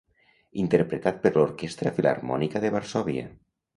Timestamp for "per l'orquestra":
1.25-1.93